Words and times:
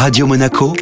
Radio 0.00 0.26
Monaco, 0.26 0.72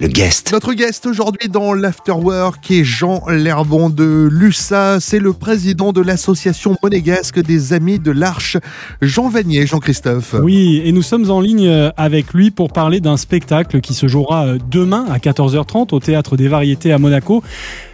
le 0.00 0.08
guest. 0.08 0.50
Notre 0.50 0.72
guest 0.72 1.06
aujourd'hui 1.06 1.48
dans 1.48 1.74
l'Afterwork 1.74 2.68
est 2.72 2.82
Jean 2.82 3.22
Lerbon 3.28 3.88
de 3.88 4.28
Lussa. 4.28 4.98
C'est 4.98 5.20
le 5.20 5.32
président 5.32 5.92
de 5.92 6.00
l'association 6.00 6.76
monégasque 6.82 7.38
des 7.38 7.72
Amis 7.72 8.00
de 8.00 8.10
l'Arche, 8.10 8.56
Jean 9.00 9.28
Vanier. 9.28 9.64
Jean-Christophe. 9.64 10.34
Oui, 10.42 10.82
et 10.84 10.90
nous 10.90 11.02
sommes 11.02 11.30
en 11.30 11.40
ligne 11.40 11.70
avec 11.96 12.34
lui 12.34 12.50
pour 12.50 12.72
parler 12.72 12.98
d'un 12.98 13.16
spectacle 13.16 13.80
qui 13.80 13.94
se 13.94 14.08
jouera 14.08 14.46
euh, 14.46 14.58
demain 14.68 15.06
à 15.08 15.18
14h30 15.18 15.94
au 15.94 16.00
Théâtre 16.00 16.36
des 16.36 16.48
Variétés 16.48 16.92
à 16.92 16.98
Monaco. 16.98 17.44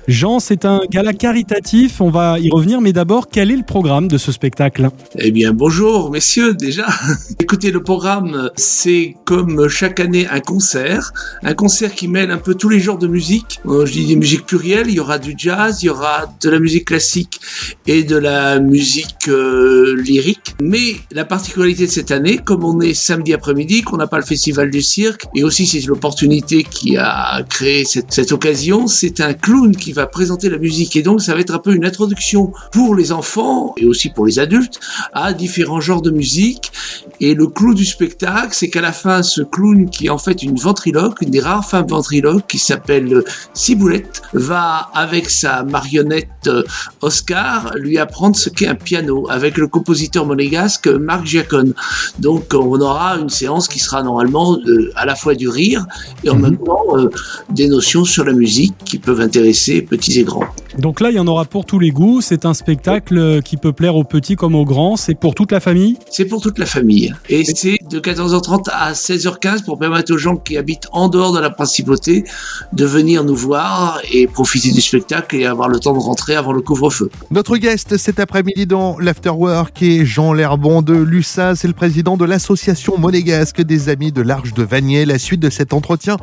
Jean, 0.06 0.38
c'est 0.38 0.66
un 0.66 0.82
gala 0.90 1.14
caritatif, 1.14 2.02
on 2.02 2.10
va 2.10 2.38
y 2.38 2.50
revenir, 2.50 2.82
mais 2.82 2.92
d'abord, 2.92 3.28
quel 3.28 3.50
est 3.50 3.56
le 3.56 3.62
programme 3.62 4.06
de 4.06 4.18
ce 4.18 4.32
spectacle? 4.32 4.90
Eh 5.18 5.30
bien, 5.30 5.54
bonjour, 5.54 6.10
messieurs, 6.10 6.52
déjà. 6.52 6.86
Écoutez, 7.40 7.70
le 7.70 7.82
programme, 7.82 8.50
c'est 8.54 9.16
comme 9.24 9.66
chaque 9.68 10.00
année 10.00 10.26
un 10.28 10.40
concert, 10.40 11.12
un 11.42 11.54
concert 11.54 11.94
qui 11.94 12.06
mêle 12.06 12.30
un 12.30 12.36
peu 12.36 12.54
tous 12.54 12.68
les 12.68 12.80
genres 12.80 12.98
de 12.98 13.06
musique. 13.06 13.60
Euh, 13.66 13.86
Je 13.86 13.92
dis 13.92 14.06
des 14.06 14.16
musiques 14.16 14.44
plurielles, 14.44 14.88
il 14.88 14.94
y 14.94 15.00
aura 15.00 15.18
du 15.18 15.34
jazz, 15.38 15.82
il 15.82 15.86
y 15.86 15.88
aura 15.88 16.26
de 16.42 16.50
la 16.50 16.58
musique 16.58 16.86
classique 16.86 17.40
et 17.86 18.02
de 18.02 18.16
la 18.16 18.60
musique 18.60 19.28
euh, 19.28 19.96
lyrique. 20.02 20.54
Mais 20.60 20.96
la 21.12 21.24
particularité 21.24 21.86
de 21.86 21.90
cette 21.90 22.10
année, 22.10 22.36
comme 22.36 22.62
on 22.62 22.78
est 22.82 22.92
samedi 22.92 23.32
après-midi, 23.32 23.80
qu'on 23.80 23.96
n'a 23.96 24.06
pas 24.06 24.18
le 24.18 24.24
festival 24.24 24.70
du 24.70 24.82
cirque, 24.82 25.24
et 25.34 25.44
aussi 25.44 25.66
c'est 25.66 25.80
l'opportunité 25.86 26.62
qui 26.62 26.98
a 26.98 27.42
créé 27.48 27.86
cette, 27.86 28.12
cette 28.12 28.32
occasion, 28.32 28.86
c'est 28.86 29.22
un 29.22 29.32
clown 29.32 29.74
qui 29.74 29.93
va 29.94 30.06
présenter 30.06 30.48
la 30.50 30.58
musique. 30.58 30.96
Et 30.96 31.02
donc, 31.02 31.22
ça 31.22 31.34
va 31.34 31.40
être 31.40 31.54
un 31.54 31.58
peu 31.58 31.74
une 31.74 31.84
introduction 31.84 32.52
pour 32.72 32.94
les 32.94 33.12
enfants 33.12 33.74
et 33.76 33.86
aussi 33.86 34.10
pour 34.10 34.26
les 34.26 34.38
adultes 34.38 34.80
à 35.12 35.32
différents 35.32 35.80
genres 35.80 36.02
de 36.02 36.10
musique. 36.10 36.72
Et 37.20 37.34
le 37.34 37.46
clou 37.46 37.74
du 37.74 37.84
spectacle, 37.84 38.50
c'est 38.52 38.68
qu'à 38.68 38.80
la 38.80 38.92
fin, 38.92 39.22
ce 39.22 39.42
clown 39.42 39.88
qui 39.88 40.06
est 40.06 40.10
en 40.10 40.18
fait 40.18 40.42
une 40.42 40.56
ventriloque, 40.56 41.20
une 41.20 41.30
des 41.30 41.40
rares 41.40 41.68
femmes 41.68 41.86
ventriloques 41.86 42.46
qui 42.48 42.58
s'appelle 42.58 43.22
Ciboulette, 43.52 44.22
va 44.32 44.90
avec 44.94 45.30
sa 45.30 45.62
marionnette 45.62 46.28
euh, 46.48 46.62
Oscar 47.00 47.72
lui 47.76 47.98
apprendre 47.98 48.36
ce 48.36 48.50
qu'est 48.50 48.66
un 48.66 48.74
piano 48.74 49.26
avec 49.30 49.56
le 49.56 49.68
compositeur 49.68 50.26
monégasque 50.26 50.88
Marc 50.88 51.26
Giacone. 51.26 51.74
Donc, 52.18 52.52
on 52.54 52.80
aura 52.80 53.16
une 53.16 53.30
séance 53.30 53.68
qui 53.68 53.78
sera 53.78 54.02
normalement 54.02 54.58
euh, 54.66 54.92
à 54.96 55.06
la 55.06 55.14
fois 55.14 55.34
du 55.34 55.48
rire 55.48 55.86
et 56.24 56.30
en 56.30 56.36
même 56.36 56.58
temps 56.58 56.96
euh, 56.96 57.10
des 57.50 57.68
notions 57.68 58.04
sur 58.04 58.24
la 58.24 58.32
musique 58.32 58.74
qui 58.84 58.98
peuvent 58.98 59.20
intéresser 59.20 59.82
petits 59.82 60.20
et 60.20 60.24
grands. 60.24 60.48
Donc 60.78 61.00
là, 61.00 61.10
il 61.10 61.16
y 61.16 61.20
en 61.20 61.26
aura 61.26 61.44
pour 61.44 61.64
tous 61.64 61.78
les 61.78 61.90
goûts. 61.90 62.20
C'est 62.20 62.46
un 62.46 62.54
spectacle 62.54 63.18
euh, 63.18 63.40
qui 63.40 63.56
peut 63.56 63.72
plaire 63.72 63.96
aux 63.96 64.04
petits 64.04 64.36
comme 64.36 64.54
aux 64.54 64.64
grands. 64.64 64.96
C'est 64.96 65.14
pour 65.14 65.34
toute 65.34 65.52
la 65.52 65.60
famille? 65.60 65.98
C'est 66.10 66.24
pour 66.24 66.40
toute 66.40 66.58
la 66.58 66.66
famille. 66.66 67.14
Et 67.28 67.44
c'est 67.44 67.76
de 67.90 68.00
14h30 68.00 68.68
à 68.72 68.92
16h15 68.92 69.64
pour 69.64 69.78
permettre 69.78 70.12
aux 70.12 70.18
gens 70.18 70.36
qui 70.36 70.56
habitent 70.56 70.88
en 70.92 71.08
dehors 71.08 71.32
de 71.32 71.38
la 71.38 71.50
principauté 71.50 72.24
de 72.72 72.84
venir 72.84 73.24
nous 73.24 73.36
voir 73.36 74.00
et 74.10 74.26
profiter 74.26 74.72
du 74.72 74.80
spectacle 74.80 75.36
et 75.36 75.46
avoir 75.46 75.68
le 75.68 75.78
temps 75.78 75.94
de 75.94 75.98
rentrer 75.98 76.34
avant 76.34 76.52
le 76.52 76.60
couvre-feu. 76.60 77.10
Notre 77.30 77.56
guest 77.56 77.96
cet 77.96 78.18
après-midi 78.18 78.66
dans 78.66 78.98
l'Afterwork 78.98 79.80
est 79.82 80.04
Jean 80.04 80.32
Lerbon 80.32 80.82
de 80.82 80.94
Lussa. 80.94 81.54
C'est 81.54 81.68
le 81.68 81.74
président 81.74 82.16
de 82.16 82.24
l'association 82.24 82.98
monégasque 82.98 83.62
des 83.62 83.88
Amis 83.88 84.12
de 84.12 84.22
l'Arche 84.22 84.54
de 84.54 84.62
Vanier. 84.62 85.04
La 85.04 85.18
suite 85.18 85.40
de 85.40 85.50
cet 85.50 85.72
entretien 85.72 86.16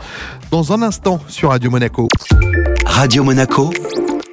dans 0.52 0.74
un 0.74 0.82
instant 0.82 1.20
sur 1.28 1.50
Radio 1.50 1.72
Monaco. 1.72 2.08
Radio 2.86 3.24
Monaco, 3.24 3.72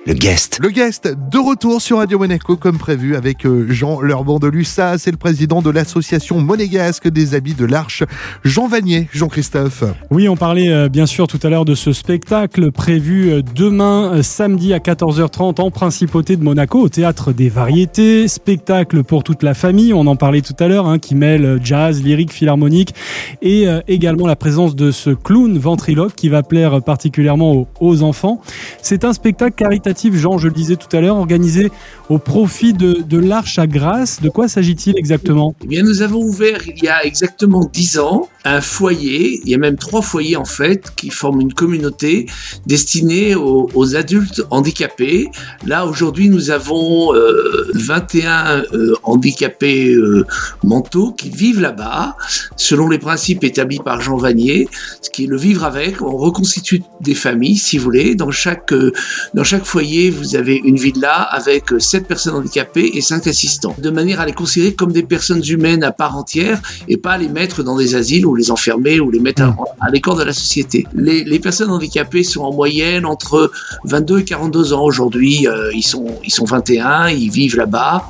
le 0.06 0.14
guest. 0.14 0.58
Le 0.62 0.70
guest 0.70 1.08
de 1.30 1.38
retour 1.38 1.82
sur 1.82 1.98
Radio 1.98 2.18
Monaco 2.18 2.56
comme 2.56 2.78
prévu 2.78 3.14
avec 3.14 3.44
euh, 3.44 3.66
Jean 3.68 4.00
Lerbon 4.00 4.38
de 4.38 4.48
Lussa. 4.48 4.96
C'est 4.96 5.10
le 5.10 5.16
président 5.16 5.60
de 5.60 5.70
l'association 5.70 6.40
monégasque 6.40 7.08
des 7.08 7.34
Amis 7.34 7.54
de 7.54 7.66
l'Arche, 7.66 8.04
Jean 8.44 8.68
Vanier. 8.68 9.08
Jean-Christophe. 9.12 9.84
Oui, 10.10 10.28
on 10.28 10.36
parlait 10.36 10.70
euh, 10.70 10.88
bien 10.88 11.06
sûr 11.06 11.26
tout 11.26 11.38
à 11.42 11.50
l'heure 11.50 11.64
de 11.64 11.74
ce 11.74 11.92
spectacle 11.92 12.72
prévu 12.72 13.30
euh, 13.30 13.42
demain 13.54 14.14
euh, 14.14 14.22
samedi 14.22 14.72
à 14.72 14.78
14h30 14.78 15.60
en 15.60 15.70
principauté 15.70 16.36
de 16.36 16.42
Monaco 16.42 16.80
au 16.80 16.88
théâtre 16.88 17.32
des 17.32 17.48
variétés. 17.48 18.28
Spectacle 18.28 19.04
pour 19.04 19.24
toute 19.24 19.42
la 19.42 19.54
famille, 19.54 19.92
on 19.92 20.06
en 20.06 20.16
parlait 20.16 20.40
tout 20.40 20.56
à 20.58 20.68
l'heure, 20.68 20.86
hein, 20.86 20.98
qui 20.98 21.14
mêle 21.14 21.58
jazz, 21.62 22.02
lyrique, 22.02 22.32
philharmonique 22.32 22.94
et 23.42 23.66
également 23.88 24.26
la 24.26 24.36
présence 24.36 24.74
de 24.74 24.90
ce 24.90 25.10
clown 25.10 25.58
ventriloque 25.58 26.14
qui 26.14 26.28
va 26.28 26.42
plaire 26.42 26.82
particulièrement 26.82 27.52
aux, 27.52 27.68
aux 27.80 28.02
enfants. 28.02 28.40
C'est 28.82 29.04
un 29.04 29.12
spectacle 29.12 29.54
caritatif, 29.56 29.97
Jean, 30.12 30.38
je 30.38 30.48
le 30.48 30.54
disais 30.54 30.76
tout 30.76 30.94
à 30.96 31.00
l'heure, 31.00 31.16
organisé 31.16 31.70
au 32.08 32.18
profit 32.18 32.72
de, 32.72 33.18
l'Arche 33.18 33.58
à 33.58 33.66
Grasse. 33.66 34.20
De 34.20 34.28
quoi 34.28 34.48
s'agit-il 34.48 34.96
exactement? 34.96 35.54
Eh 35.64 35.66
bien, 35.66 35.82
nous 35.82 36.02
avons 36.02 36.20
ouvert 36.20 36.60
il 36.66 36.82
y 36.82 36.88
a 36.88 37.04
exactement 37.04 37.68
10 37.72 37.98
ans 37.98 38.28
un 38.44 38.60
foyer, 38.60 39.40
il 39.44 39.50
y 39.50 39.54
a 39.54 39.58
même 39.58 39.76
trois 39.76 40.00
foyers 40.00 40.36
en 40.36 40.44
fait, 40.44 40.92
qui 40.96 41.10
forment 41.10 41.40
une 41.40 41.52
communauté 41.52 42.26
destinée 42.66 43.34
aux, 43.34 43.96
adultes 43.96 44.42
handicapés. 44.50 45.28
Là, 45.66 45.86
aujourd'hui, 45.86 46.28
nous 46.28 46.50
avons 46.50 47.14
euh, 47.14 47.70
21 47.74 48.64
euh, 48.72 48.94
handicapés 49.02 49.94
euh, 49.94 50.24
mentaux 50.62 51.12
qui 51.12 51.30
vivent 51.30 51.60
là-bas, 51.60 52.16
selon 52.56 52.88
les 52.88 52.98
principes 52.98 53.44
établis 53.44 53.80
par 53.84 54.00
Jean 54.00 54.16
Vanier, 54.16 54.68
ce 55.00 55.10
qui 55.10 55.24
est 55.24 55.26
le 55.26 55.36
vivre 55.36 55.64
avec. 55.64 56.02
On 56.02 56.16
reconstitue 56.16 56.82
des 57.00 57.14
familles, 57.14 57.56
si 57.56 57.78
vous 57.78 57.84
voulez. 57.84 58.14
Dans 58.14 58.30
chaque, 58.30 58.72
euh, 58.72 58.92
dans 59.34 59.44
chaque 59.44 59.64
foyer, 59.64 59.77
vous 60.10 60.34
avez 60.34 60.56
une 60.56 60.76
villa 60.76 61.22
avec 61.22 61.72
euh, 61.72 61.78
sept 61.78 62.06
personnes 62.08 62.34
handicapées 62.34 62.90
et 62.94 63.00
cinq 63.00 63.26
assistants, 63.26 63.76
de 63.78 63.90
manière 63.90 64.20
à 64.20 64.26
les 64.26 64.32
considérer 64.32 64.74
comme 64.74 64.92
des 64.92 65.04
personnes 65.04 65.42
humaines 65.46 65.84
à 65.84 65.92
part 65.92 66.16
entière 66.16 66.60
et 66.88 66.96
pas 66.96 67.16
les 67.16 67.28
mettre 67.28 67.62
dans 67.62 67.76
des 67.76 67.94
asiles 67.94 68.26
ou 68.26 68.34
les 68.34 68.50
enfermer 68.50 68.98
ou 68.98 69.10
les 69.10 69.20
mettre 69.20 69.42
à, 69.42 69.56
à 69.80 69.90
l'écart 69.90 70.16
de 70.16 70.24
la 70.24 70.32
société. 70.32 70.84
Les, 70.94 71.22
les 71.22 71.38
personnes 71.38 71.70
handicapées 71.70 72.24
sont 72.24 72.42
en 72.42 72.52
moyenne 72.52 73.06
entre 73.06 73.52
22 73.84 74.18
et 74.20 74.24
42 74.24 74.72
ans 74.72 74.82
aujourd'hui. 74.82 75.46
Euh, 75.46 75.70
ils 75.72 75.82
sont 75.82 76.06
ils 76.24 76.32
sont 76.32 76.44
21, 76.44 77.10
ils 77.10 77.30
vivent 77.30 77.56
là-bas. 77.56 78.04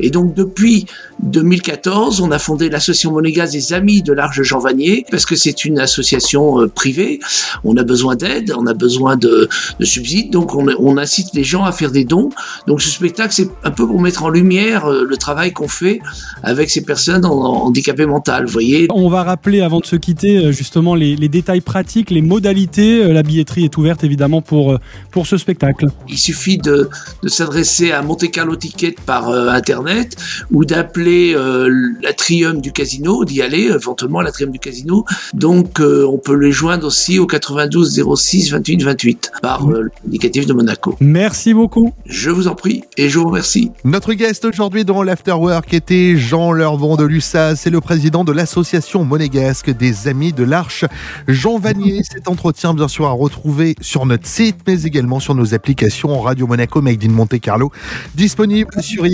Et 0.00 0.10
donc 0.10 0.34
depuis 0.34 0.86
2014, 1.22 2.20
on 2.20 2.30
a 2.30 2.38
fondé 2.38 2.68
l'association 2.68 3.12
monégasque 3.12 3.52
des 3.52 3.72
Amis 3.72 4.02
de 4.02 4.12
l'Arche 4.12 4.42
Jean 4.42 4.58
Vanier 4.58 5.04
parce 5.10 5.26
que 5.26 5.36
c'est 5.36 5.64
une 5.64 5.78
association 5.78 6.60
euh, 6.60 6.68
privée. 6.68 7.20
On 7.64 7.76
a 7.76 7.82
besoin 7.82 8.16
d'aide, 8.16 8.52
on 8.56 8.66
a 8.66 8.74
besoin 8.74 9.16
de, 9.16 9.48
de 9.78 9.84
subsides, 9.84 10.30
donc 10.30 10.54
on, 10.54 10.66
on 10.78 10.96
incite 10.98 11.28
les 11.34 11.44
gens 11.44 11.64
à 11.64 11.72
faire 11.72 11.90
des 11.90 12.04
dons. 12.04 12.30
Donc 12.66 12.82
ce 12.82 12.90
spectacle, 12.90 13.32
c'est 13.32 13.48
un 13.64 13.70
peu 13.70 13.86
pour 13.86 14.00
mettre 14.00 14.24
en 14.24 14.28
lumière 14.28 14.86
euh, 14.86 15.04
le 15.08 15.16
travail 15.16 15.52
qu'on 15.52 15.68
fait 15.68 16.00
avec 16.42 16.70
ces 16.70 16.82
personnes 16.82 17.24
en, 17.24 17.32
en 17.32 17.66
handicapées 17.66 18.06
mentales. 18.06 18.46
Vous 18.46 18.52
voyez, 18.52 18.88
On 18.90 19.08
va 19.08 19.22
rappeler 19.22 19.60
avant 19.60 19.80
de 19.80 19.86
se 19.86 19.96
quitter 19.96 20.36
euh, 20.38 20.52
justement 20.52 20.94
les, 20.94 21.16
les 21.16 21.28
détails 21.28 21.60
pratiques, 21.60 22.10
les 22.10 22.22
modalités. 22.22 23.12
La 23.12 23.22
billetterie 23.22 23.64
est 23.64 23.76
ouverte 23.76 24.04
évidemment 24.04 24.42
pour, 24.42 24.78
pour 25.10 25.26
ce 25.26 25.36
spectacle. 25.36 25.86
Il 26.08 26.18
suffit 26.18 26.58
de, 26.58 26.88
de 27.22 27.28
s'adresser 27.28 27.92
à 27.92 28.02
Monte 28.02 28.30
Carlo 28.30 28.56
Ticket 28.56 28.94
par 29.06 29.28
euh, 29.28 29.48
internet 29.64 30.16
ou 30.52 30.66
d'appeler 30.66 31.34
euh, 31.34 31.70
l'atrium 32.02 32.60
du 32.60 32.70
casino, 32.70 33.24
d'y 33.24 33.40
aller 33.40 33.70
éventuellement 33.74 34.18
à 34.18 34.22
l'atrium 34.24 34.50
du 34.50 34.58
casino. 34.58 35.06
Donc 35.32 35.80
euh, 35.80 36.06
on 36.06 36.18
peut 36.18 36.36
les 36.36 36.52
joindre 36.52 36.86
aussi 36.86 37.18
au 37.18 37.26
92 37.26 38.02
06 38.14 38.52
28 38.52 38.82
28 38.82 39.32
par 39.40 39.70
euh, 39.70 39.88
l'indicatif 40.04 40.44
de 40.44 40.52
Monaco. 40.52 40.96
Merci 41.00 41.54
beaucoup. 41.54 41.94
Je 42.04 42.28
vous 42.30 42.46
en 42.46 42.54
prie 42.54 42.84
et 42.98 43.08
je 43.08 43.18
vous 43.18 43.28
remercie. 43.28 43.70
Notre 43.84 44.12
guest 44.12 44.44
aujourd'hui 44.44 44.84
dans 44.84 45.02
l'Afterwork 45.02 45.72
était 45.72 46.16
Jean 46.16 46.52
Lerbon 46.52 46.96
de 46.96 47.04
Lussa. 47.04 47.56
C'est 47.56 47.70
le 47.70 47.80
président 47.80 48.24
de 48.24 48.32
l'association 48.32 49.04
monégasque 49.04 49.70
des 49.70 50.08
Amis 50.08 50.34
de 50.34 50.44
l'Arche, 50.44 50.84
Jean 51.26 51.58
Vanier. 51.58 52.02
Cet 52.12 52.28
entretien, 52.28 52.74
bien 52.74 52.88
sûr, 52.88 53.06
à 53.06 53.12
retrouver 53.12 53.76
sur 53.80 54.04
notre 54.04 54.26
site, 54.26 54.56
mais 54.66 54.82
également 54.82 55.20
sur 55.20 55.34
nos 55.34 55.54
applications 55.54 56.20
Radio 56.20 56.46
Monaco 56.46 56.82
Made 56.82 57.02
in 57.02 57.08
Monte 57.08 57.40
Carlo, 57.40 57.72
disponible 58.14 58.70
sur 58.82 59.06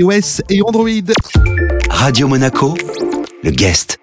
et 0.49 0.63
Android. 0.63 1.13
Radio 1.91 2.29
Monaco, 2.29 2.75
le 3.43 3.51
guest. 3.51 4.00